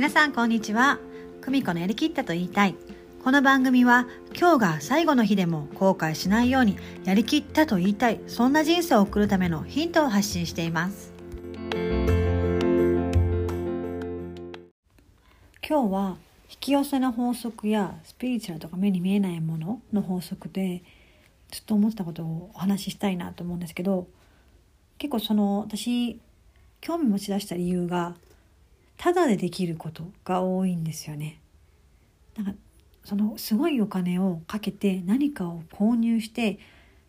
[0.00, 0.98] 皆さんこんにちは。
[1.42, 2.74] 久美子のやりきったと言いたい。
[3.22, 11.12] この番組は今日が最後の日でも後悔しないようにやりきったと言いたいそんな人生を送るためのヒントを発信しています。
[15.68, 16.16] 今日は
[16.48, 20.82] 引き寄せの法則やスピリチュアルとか目に見えないものの法則で
[21.50, 24.06] ずっと思ってたことをお話ししたいなと思うんですけど
[24.96, 26.18] 結構その私
[26.80, 28.14] 興味持ち出した理由が
[29.00, 31.40] ただでできることが多いんですよね。
[32.36, 32.52] なんか
[33.02, 36.58] そのすごいお金をかけて何かを購入して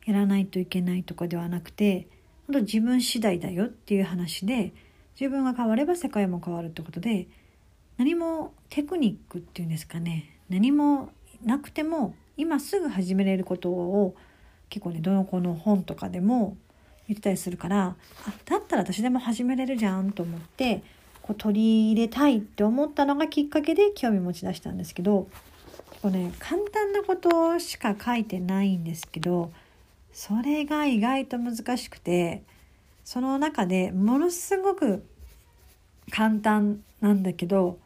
[0.06, 2.08] やらないといけないとかではなくて
[2.48, 4.72] 本当自分次第だよっていう話で
[5.20, 7.28] 自分が変われば世界も変わるってことで
[7.98, 11.10] 何もテクニックっていうんですかね何も
[11.44, 14.16] なくても今すぐ始めれることを
[14.70, 16.56] 結構ねどの子の本とかでも
[17.10, 20.84] 言ってたりするからあだったら私でも始めれるじゃんと思って
[21.22, 25.28] こう取り入れたいって思ったのがきっかけで興味持ち出したんですけど
[26.02, 29.52] こうね簡単なことしか書いてないんですけど
[30.14, 32.44] それが意外と難しくて
[33.04, 35.04] その中でものすごく
[36.10, 37.78] 簡単なんだけど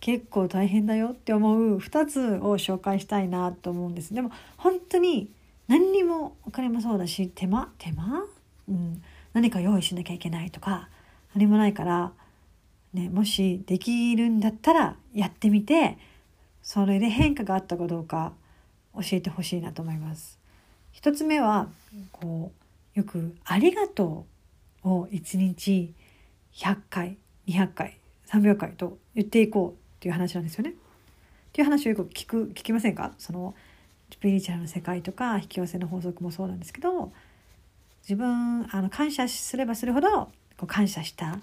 [0.00, 4.12] 結構大変だよって思う2つを紹介したいなと思うんです。
[4.12, 5.30] でも本当に
[5.68, 8.24] 何にもお金もそうだし手間手間、
[8.68, 10.88] うん、何か用意しなきゃいけないとか
[11.34, 12.12] 何もないから
[12.92, 15.96] ね、もしできるんだったらやってみて
[16.62, 18.32] それで変化があったかどうか
[18.94, 20.38] 教えてほしいなと思います。
[20.92, 21.68] 一つ目は
[22.12, 22.52] こ
[22.94, 24.26] うよく「ありがと
[24.84, 25.94] う」を1日
[26.52, 30.70] 100回200回300回と言っていこうっていう話なんですよね。
[30.70, 30.74] っ
[31.52, 33.14] ていう話をよく聞く聞きませんか？
[33.16, 33.54] その
[34.10, 37.10] スピリチュアルの世界とか引き寄せの法則もそうなんですけど
[38.02, 40.26] 自分あの感謝すればするほど
[40.58, 41.38] こう感謝した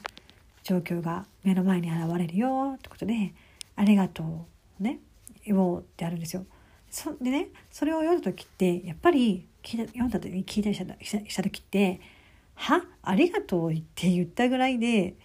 [0.70, 3.34] 状況が目の前に現れるよってことで
[3.76, 4.46] 「ありがと
[4.80, 5.00] う」ね
[5.44, 6.46] 言おうってあるんですよ。
[6.92, 10.96] そでねそれを読んだ時ってやっぱり聞いた読んだ時に聞いたりした
[11.28, 12.00] した時って
[12.54, 12.86] 「は？
[13.02, 15.16] ありがとう」って言ったぐらいで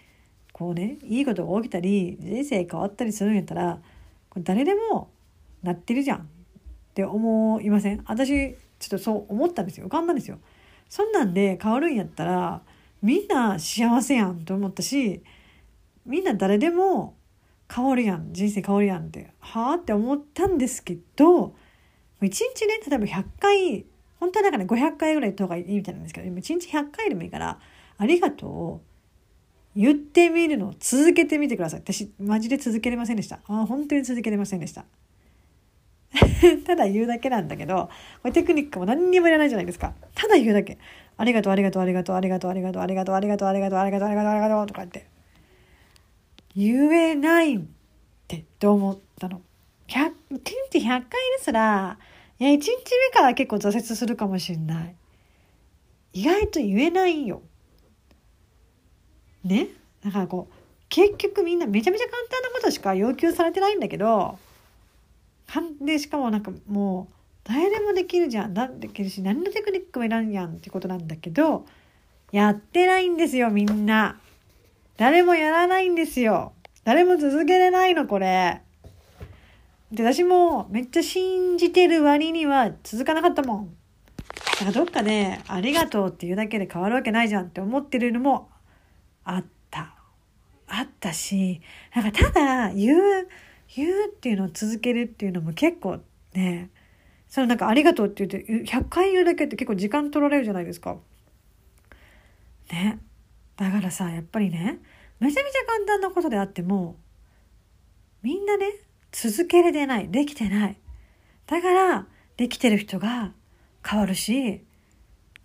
[0.52, 3.80] こうねいいことが起きたり人生変わったりするんやったら
[4.30, 5.10] これ誰でも
[5.62, 6.22] なってるじゃんっ
[6.94, 8.02] て思いません？
[8.06, 10.38] 私ちょっとそう思ったんですよ浮かんだんですよ。
[10.88, 12.62] そんなんで変わるんやったら
[13.02, 15.22] みんな幸せやんと思ったし
[16.06, 17.16] みんな誰でも
[17.72, 18.32] 変わるやん。
[18.32, 21.54] 人生変わるやんってはあって思ったんですけど
[22.22, 23.86] 一日ね例えば100回
[24.20, 27.58] 本当はだからね500回ぐらいとかいいみたいなんですけど一日100回でもいいから
[27.98, 28.80] 「ありがとう」を
[29.76, 31.80] 言ってみるのを続けてみてください。
[31.80, 33.40] 私マジで続けれませんでした。
[33.48, 34.84] あ本当に続けれませんでした。
[36.64, 37.88] ただ言うだけなんだけど
[38.22, 39.94] これテクニックも何にもいらないじゃないですか。
[40.14, 40.78] ただ言うだけ。
[41.16, 45.13] ありがとうありがとうありがとうありがとうありがとうありがとうありがとうありがとうありがとうありがとうありがとうありがとう」とか言って。
[46.56, 47.60] 言えないっ
[48.28, 49.40] てって思ったの
[49.88, 50.40] ？100, 1
[50.72, 51.08] 日100回で
[51.40, 51.98] すら、
[52.38, 54.94] いや、1日目から結構挫折するかもしれない。
[56.12, 57.42] 意外と言えないよ。
[59.42, 59.68] ね？
[60.04, 60.54] だからこう、
[60.88, 64.38] 結局みんなめちゃめちゃ簡単なことしか要求されてないんだけど、
[65.80, 68.54] で、しかもなんかもう、誰でもできるじゃん。
[68.54, 71.66] だできるし、何のテクニックもいらんやんってことなんだけど、
[72.32, 74.18] やってないんですよ、みんな。
[74.96, 76.52] 誰もやらないんですよ。
[76.84, 78.62] 誰も続けれないの、これ。
[79.90, 83.76] で、私もめっちゃ信じてる割には続かなかったもん。
[84.26, 88.50] だからどっかで、ありがとうっていうだけで変わるわけないじゃんって思ってるのも
[89.24, 89.96] あった。
[90.66, 91.60] あったし、
[91.94, 93.28] なんかただ言う、
[93.76, 96.00] 言うっていうのを続けるっていうのも結構
[96.34, 96.70] ね、
[97.28, 100.96] そのなんかありがとうって言って、100回言うだけって結構時間取られるじゃないですか。
[102.70, 102.98] ね。
[103.56, 104.80] だからさやっぱりね
[105.20, 106.96] めちゃめちゃ簡単なことであっても
[108.22, 108.66] みんなね
[109.12, 110.78] 続けれてないできてない。
[111.46, 112.06] だから
[112.36, 113.32] できてる人が
[113.86, 114.64] 変わるし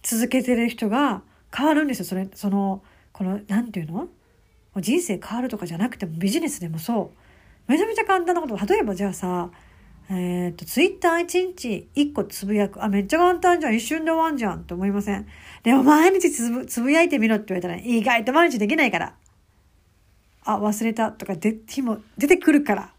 [0.01, 1.21] 続けてる人が
[1.55, 2.05] 変わるんですよ。
[2.05, 2.81] それその
[3.11, 4.07] この何て言うの？
[4.81, 7.12] 人生変わるとかじゃなくてもビジネスでもそ
[7.67, 7.71] う。
[7.71, 8.57] めちゃめちゃ簡単なこと。
[8.65, 9.51] 例えばじゃあさ
[10.11, 12.83] えっ、と、ツイッター1日1個つぶやく。
[12.83, 13.75] あ、めっちゃ簡単じゃん。
[13.75, 14.61] 一瞬で終わんじゃん。
[14.61, 15.27] って思いません？
[15.61, 19.15] でも毎日つぶつぶやいてみろって言われたら、意外と毎日できないから。
[20.45, 22.94] あ、忘れたとかで、日も出てくるから。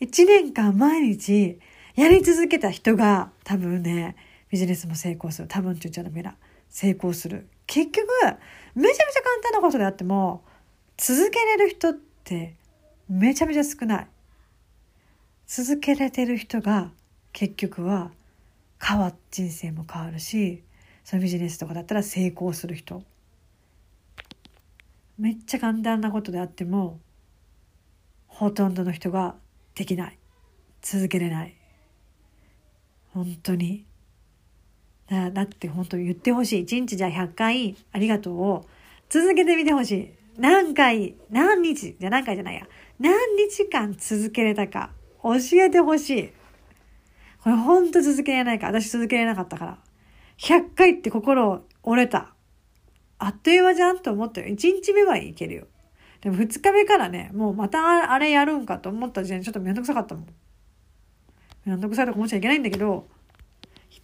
[0.00, 1.58] 1年間毎日
[1.96, 4.14] やり続けた人が多分ね、
[4.48, 5.48] ビジネスも成功する。
[5.48, 6.36] 多分って言っちゃダメだ。
[6.70, 7.48] 成功する。
[7.66, 8.06] 結局、
[8.76, 10.44] めちゃめちゃ簡単なことであっても、
[10.96, 12.54] 続けれる人って
[13.08, 14.06] めちゃめちゃ少ない。
[15.48, 16.90] 続けれてる人が
[17.32, 18.10] 結局は
[18.80, 20.62] 変わ人生も変わるし
[21.04, 23.02] そのビジネスとかだったら成功する人。
[25.18, 27.00] めっちゃ簡単なことであっても
[28.26, 29.36] ほとんどの人が
[29.74, 30.18] できない。
[30.82, 31.54] 続けれない。
[33.14, 33.86] 本当に。
[35.08, 36.60] だだって本当に言ってほしい。
[36.60, 38.66] 一日じゃあ100回ありがとうを
[39.08, 40.10] 続けてみてほしい。
[40.36, 42.66] 何回何日じゃ何回じゃないや。
[43.00, 44.97] 何日間続けれたか。
[45.22, 45.32] 教
[45.62, 46.32] えてほしい。
[47.42, 48.66] これ本当続けられないか。
[48.66, 49.78] 私続けられなかったから。
[50.38, 52.34] 100回って心折れた。
[53.18, 54.46] あっという間じゃんと思ったよ。
[54.46, 55.66] 1日目はいけるよ。
[56.20, 60.26] でも2日目からねもうまたあれやるんかと思った時点でちょっとめんどくさかったもん。
[61.64, 63.06] めんどくさいとか思っちゃいけないんだけど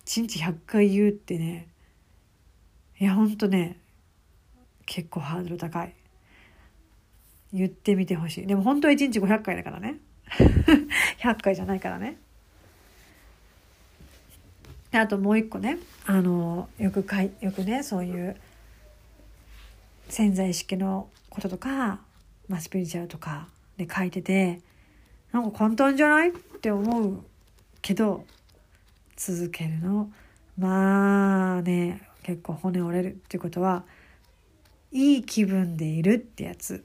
[0.07, 1.69] 1日100回言うってね。
[3.01, 3.81] いやほんとね
[4.87, 5.95] 結構ハードル高い。
[7.53, 8.47] 言ってみてほしい。
[8.47, 10.01] でも本当は1日500回だからね。
[11.21, 12.17] 100回じゃないからね。
[14.93, 15.79] あともう一個ね。
[16.07, 18.37] あのよくかいよくねそういう
[20.09, 22.01] 潜在意識のこととか、
[22.49, 24.61] まあ、スピリチュアルとかで書いてて
[25.33, 27.25] なんか簡単じゃないって思う
[27.83, 28.25] けど
[29.17, 30.13] 続けるの。
[30.57, 33.85] まあね結構骨折れるっていうことは
[34.93, 36.85] いい気分でいるってやつ。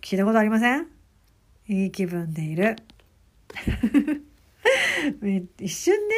[0.00, 0.99] 聞いたことありません？
[1.72, 2.74] いい気分でいる。
[5.60, 6.14] 一瞬ね。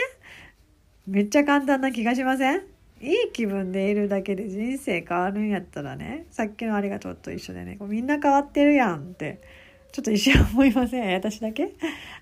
[1.06, 2.62] めっちゃ簡単な気がしません？
[3.02, 6.24] いい気分でいるだけで人生変わるんやったらね。
[6.30, 7.76] さっきの「ありがとう」と一緒でね。
[7.78, 9.42] こうみんな変わってるやんって。
[9.92, 11.12] ちょっと一瞬思いません？
[11.12, 11.74] 私だけ？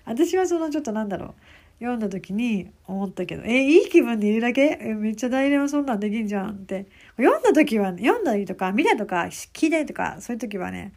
[0.03, 1.33] 私はそのちょっとなんだろう。
[1.79, 6.85] 読んだ時に思ったけど、え、いい気分でいるだけ、めっちゃ大連はそんなんできんじゃんって。
[7.17, 10.93] 読んだ時は、読んだりとか、見たとか、聞いたりとか、そういう時はね、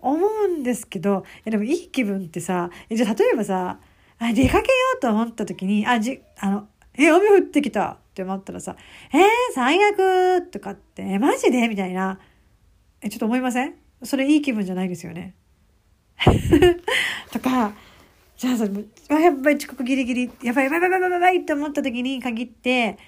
[0.00, 3.80] 思うんですけど、え、でもいい気分ってさ、じゃあ例えばさ、
[4.18, 8.76] あ、出かけようと思った時に、あ、じ、あの、え、雨降ってきたって思ったらさ、
[9.12, 9.22] えー、
[9.54, 11.68] 最悪とかって、え、マジで？
[11.68, 12.18] みたいな。
[13.02, 13.74] え、ちょっと思いません？
[14.02, 15.34] それいい気分じゃないですよね。
[17.30, 17.74] とか、
[18.38, 22.98] じゃあさ、やっぱり遅刻ギリギリ、やばいやばいやばいやばいやばいって思った時に限って、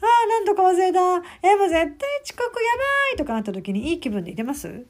[0.00, 0.98] ああ、なんとか忘れた。
[1.42, 1.86] え、もう絶対
[2.24, 4.84] 遅刻やばいとかなった時にいい気分でいてます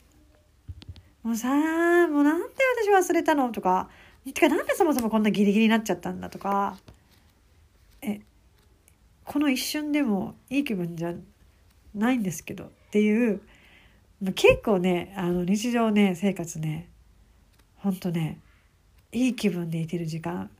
[1.24, 2.48] もうさあ、もうなんで
[2.86, 3.88] 私忘れたのとか、
[4.24, 6.76] てかなんでそもそもこんなギリギリになっちゃったんだとか、
[8.02, 8.20] え、
[9.24, 11.14] この一瞬でもいい気分じゃ
[11.94, 13.40] ないんですけどっていう、
[14.34, 16.88] 結構ね、あの日常ね、生活ね、
[17.78, 18.38] ほんとね、
[19.14, 20.50] いい気分でいてる時間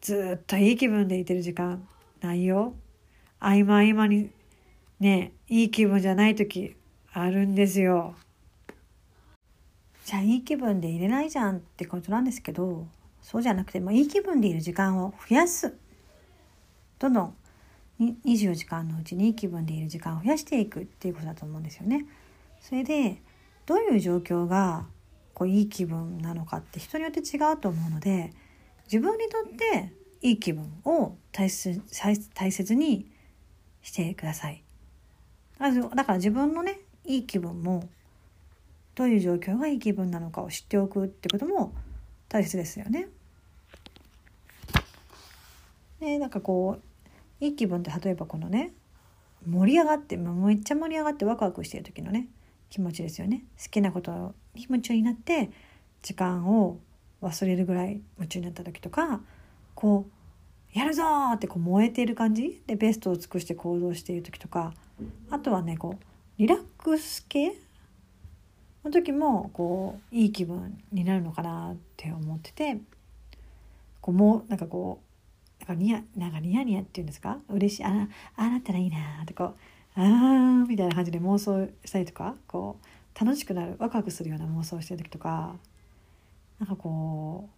[0.00, 1.86] ずっといい気分でいてる時間
[2.22, 2.74] ないよ。
[3.40, 4.30] 合間合間に
[5.00, 6.76] ねいい気分じゃない時
[7.12, 8.14] あるんですよ。
[10.10, 12.84] じゃあいい気分でいれないじゃんってことなんですけど
[13.22, 15.72] そうじゃなくてもいい気分でいる時間を増やす
[16.98, 17.36] どんどん
[18.00, 22.06] 24時間のうちにいい気分でいる時間を増やしていくっていうことだと思うんですよね。
[22.60, 23.22] それで
[23.66, 24.88] どういう状況が
[25.32, 28.32] こういい気分なのかって人によって違うと思うので
[28.86, 29.92] 自分にとって
[30.22, 31.80] いい気分を大切
[32.34, 33.08] 大切に
[33.80, 34.64] してください。
[35.60, 37.88] だから自分のねいい気分も
[39.00, 41.72] どういう状況がいい気分なのかを知っておくってことも
[42.28, 43.08] 大切ですよね。
[46.00, 46.76] でなんかこ
[47.40, 48.72] ういい気分って例えばこのね
[49.48, 52.28] 盛り上がってめっちゃ盛り上がってワクワクしてる時のね
[52.68, 53.44] 気持ちですよね。
[53.56, 55.50] 好きなことに夢中になって
[56.02, 56.78] 時間を
[57.22, 59.22] 忘れるぐらい夢中になった時とか
[59.74, 60.04] こ
[60.74, 61.04] うやるぞ
[61.36, 62.62] ってこう燃えている感じ？
[62.66, 64.74] でベストを尽くして行動している時とか
[65.30, 66.04] あとはねこう
[66.36, 67.54] リラックス系？
[68.84, 72.78] の時もこういい気分になるのかなって思ってて
[74.00, 75.00] こうもうなんかこ
[75.60, 77.38] うなんかニヤなんかニヤニヤっていうんですか？
[77.50, 79.54] 嬉しいああなったらいいなってこう
[79.94, 85.54] あーみたいな感じで妄想したりとかこう楽しくなるワクワクするような妄想してる時とか
[86.58, 87.50] なんかこ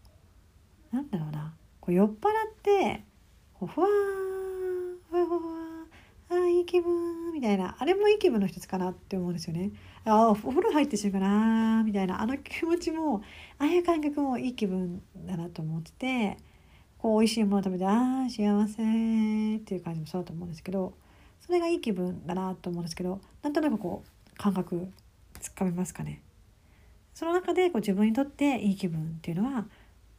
[0.93, 1.55] うなんだろうな。
[1.81, 2.15] こう酔っ払っ
[2.63, 3.03] て
[3.55, 3.91] こうふわー
[5.11, 5.41] ふわふわ
[6.33, 7.77] あいい気分みたいな。
[7.79, 9.71] あれもいい気分の一つかなって思うんですよね。
[10.05, 12.21] あお風呂入ってしまうかなみたいな。
[12.21, 13.23] あの気持ちも
[13.59, 16.37] ああいう感覚もいい気分だなと思ってて
[16.99, 20.95] こう美味しいもの食べてああ幸せっていう感じもそうだと思うんですけど
[21.41, 24.89] それがいい気分だなと思うんですけどなんとなくこう感覚
[25.41, 26.23] つかめますかね。
[27.15, 29.67] その中でこう自分にとっていい気分っていうのは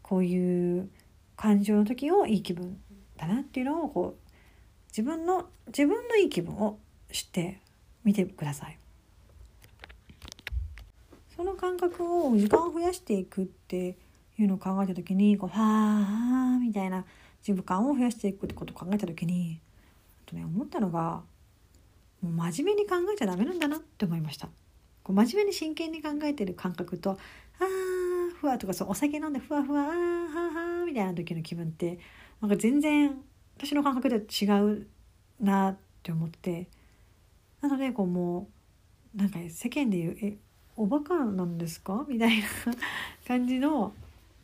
[0.01, 0.89] こういう
[1.36, 2.77] 感情の時をいい気分
[3.17, 4.23] だなっていうのをこう
[4.95, 6.77] 自分の自分のいい気分を
[7.12, 7.59] 知って
[8.03, 8.77] みてください。
[11.35, 13.97] その感覚を時間を増やしていくって
[14.38, 17.05] いうのを考えた時にこうはあみたいな
[17.41, 19.59] 自分感を増やしていくってことを考えた時に
[20.27, 21.23] あとね思ったのが
[22.21, 24.47] もう真面目に考えちゃダメなんだなって思いました
[25.01, 27.17] こう真面目に真剣に考えてる感覚と
[27.59, 32.00] 「あーふわ」とかそうお酒飲んでふわふわ「あはーはー」みたいな時の気分って
[32.41, 33.17] なんか全然
[33.57, 34.88] 私の感覚では違う
[35.39, 36.67] なって思って
[37.62, 38.48] なのでこうも
[39.15, 40.38] うなんか世間で言う「え
[40.75, 42.05] おバカなんですか?
[42.10, 42.45] 」みたいな
[43.27, 43.93] 感じの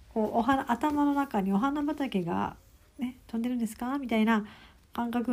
[0.09, 2.55] こうお花頭の中にお花畑が、
[2.97, 3.97] ね、飛んでるんですか？
[3.97, 4.45] みたいな
[4.93, 5.31] 感覚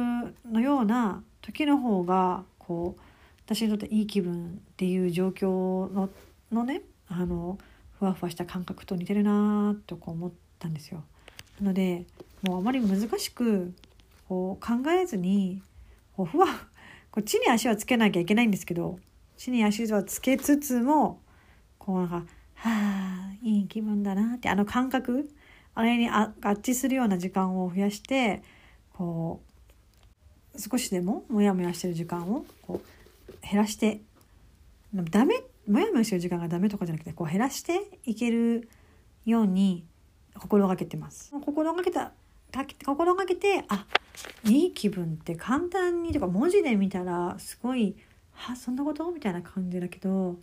[0.51, 3.01] のような時の方がこう
[3.47, 6.11] 私にとっていい気分っていう状況の
[6.51, 7.59] のねあの
[7.99, 11.05] ふわふわした感覚と似てるなとこう思ったんですよ。
[11.61, 12.05] なので
[12.47, 13.75] もうあまり難しく
[14.29, 15.63] こう考えずに
[16.17, 16.47] こうふわ
[17.11, 18.99] こう地に足はつけなきゃいけないんですけど
[19.37, 21.21] 地に足はつけつつも
[21.79, 22.17] こうなんか
[22.55, 25.29] 「はあいい気分だな」ってあの感覚
[25.75, 28.43] あれに合致するような時間を増やして
[28.95, 29.43] こ
[30.55, 32.81] う少しでもモヤモヤしてる時間をこ
[33.29, 34.01] う減らして
[34.95, 38.69] ダメモヤモヤしてる時間がダメとかじゃなくてこう減らしていける
[39.25, 39.85] ように
[40.35, 41.31] 心がけてます。
[41.45, 42.13] 心がけた
[42.65, 43.87] 心がけてあ
[44.45, 47.97] いい気分って簡単にとか文字で見たらすごい
[48.33, 50.37] 「はそんなこと?」みたいな感じだけど、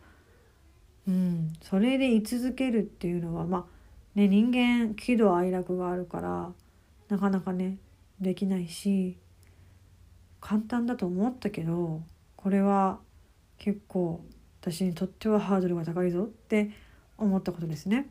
[1.07, 3.65] うん、それで居続けるっていうのはまあ
[4.15, 6.53] ね人間喜怒哀楽があるから
[7.09, 7.77] なかなかね
[8.19, 9.17] できないし
[10.39, 12.03] 簡単だと思ったけど
[12.35, 12.99] これは
[13.57, 14.23] 結構
[14.61, 16.71] 私にとってはハードルが高いぞって
[17.17, 18.09] 思ったことですね。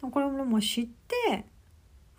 [0.00, 1.44] これももう知って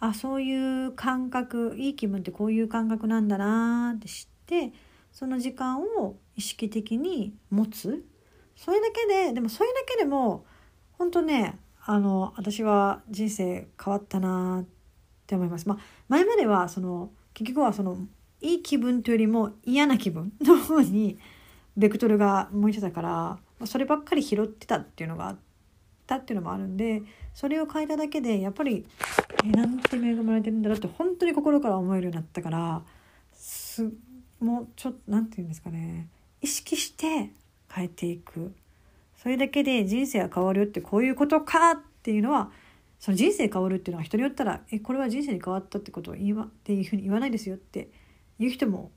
[0.02, 4.74] あそういう感覚いい気分ってこういう感覚なんだなって知って
[5.12, 8.04] その時間を意識的に持つ
[8.56, 10.44] それだけででもそれだけでも
[10.94, 14.66] 本当ねあの私は人生変わったなっ
[15.28, 15.68] て思います。
[15.68, 15.78] まあ、
[16.10, 17.98] 前まではその結局はその
[18.42, 21.20] いい気分というよりも嫌な気分 の方に
[21.78, 25.38] ベクトルが向いてたからそればっかり拾ってたっていうのがあっ
[26.08, 27.04] たっていうのもあるんで
[27.34, 28.86] それを変えただけでやっぱり
[29.44, 32.82] えなんて恵まれてるんだろうって本当に心から思えるようになったから
[33.34, 33.90] す
[34.40, 36.08] もうちょっと何て言うんですかね。
[36.42, 37.32] 意識して
[37.72, 38.54] 変えていく。
[39.16, 42.50] それだけで人生は変わるよってこういうことかっていうのは
[43.00, 47.90] その人生変わるっていうのは人によったら「えこれは人生に変わったってことを言わっていうふうに言わないですよ」って
[48.40, 48.92] 言う人も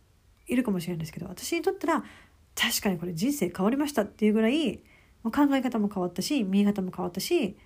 [0.46, 2.04] いるかもしれないんですけど私にとったら
[2.54, 4.78] 確かにこれ人生変わりましたっていうぐらい
[5.24, 7.56] 考え方も変わったし見え方も変わったし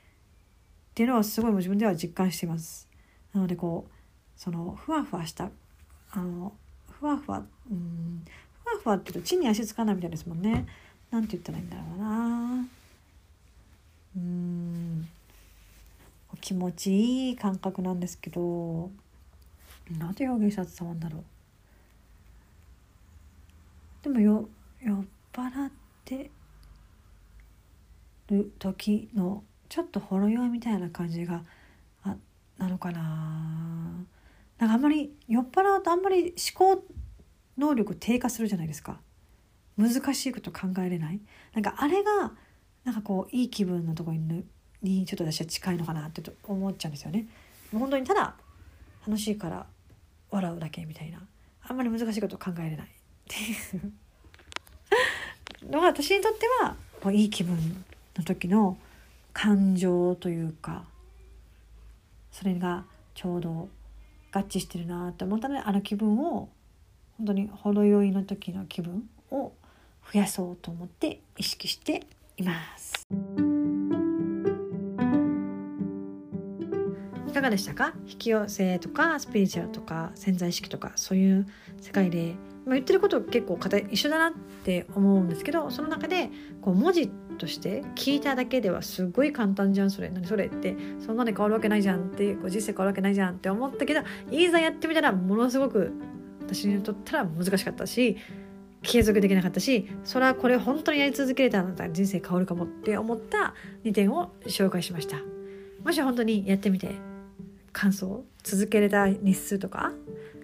[0.98, 2.88] っていうのはすごい自分では実感しています。
[3.32, 3.92] なのでこう
[4.34, 5.48] そのふわふわした
[6.10, 6.52] あの
[6.90, 8.24] ふわふわうん
[8.64, 10.66] ふわふわって言うと地に足つかないみたいですもんね。
[11.12, 12.66] なんて言ったらいいんだろうな。
[14.16, 15.08] うん
[16.40, 18.90] 気持ちいい感覚なんですけど
[20.00, 21.24] なんて表現したら伝わるんだろう。
[24.02, 24.48] でもよ
[24.82, 25.70] 酔っ払っ
[26.04, 26.28] て
[28.30, 31.42] る時のちょっとほろ酔いみたいな感じが
[32.04, 32.16] あ
[32.58, 34.04] なのかな。
[34.58, 36.84] なんかあんまり酔っ払うとあんまり思考
[37.56, 38.98] 能力低下するじゃないですか。
[39.76, 41.20] 難しいこと考えれない。
[41.54, 42.32] なんかあれが
[42.84, 44.44] なんかこういい気分のところに
[44.82, 47.26] にちょっと私は近いのかなって思っちゃうんですよね。
[47.72, 48.34] 本当にただ
[49.06, 49.66] 楽しいから
[50.30, 51.20] 笑うだけみたいな。
[51.62, 52.88] あんまり難しいこと考えれないっ
[53.28, 53.34] て
[53.76, 53.92] いう。
[55.70, 57.84] のが私にとってはこういい気分
[58.16, 58.78] の時の
[59.40, 60.82] 感情というか
[62.32, 63.68] それがちょうど
[64.32, 66.48] 合致してるなって思ったのであの気分を
[67.18, 69.52] 本当にほろ酔いの時の気分を
[70.12, 72.02] 増やそうと思って意識して
[72.36, 73.06] います。
[77.28, 77.92] いかがでしたか？
[78.08, 81.46] 引き寄せとかスピリチュアルとか潜在意識とかそういう
[81.80, 82.34] 世界で
[82.68, 83.58] まあ、言ってること結構
[83.90, 84.32] 一緒だなっ
[84.64, 87.08] て思うんですけどその中でこう文字
[87.38, 90.10] として聞いただけではすごい簡単じゃんそれ。
[90.10, 90.46] 何それ？
[90.46, 95.92] ってそんなに変わるわけないじゃんってこう人生変わるわけないじゃんって思ったけどいざやってみたらものすごく
[96.42, 98.16] 私にとったら難しかったし
[98.82, 105.16] 継続できなかったしそれはこれ本当にやり続けれたんだったら人生変わるかもって思った2点を紹介しました。
[105.84, 106.90] もし本当にやってみて
[107.72, 109.92] 感想続けれた日数とか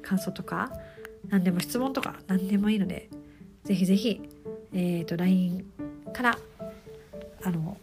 [0.02, 0.70] 感想とか
[1.30, 3.08] 何でも質問とか何でもいいので
[3.64, 4.20] ぜひぜひ、
[4.72, 5.64] えーと、LINE
[6.12, 6.38] から
[7.42, 7.76] あの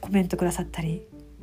[0.00, 1.02] コメントくださったり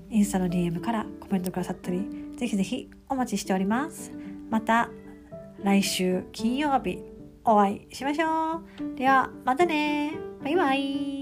[0.09, 2.01] インスタの DM からコメントくださったり
[2.37, 4.11] ぜひぜひお待ちしております。
[4.49, 4.89] また
[5.63, 6.99] 来週金曜日
[7.43, 8.61] お会いしましょ
[8.95, 8.97] う。
[8.97, 10.13] ではまたね。
[10.43, 11.18] バイバイ。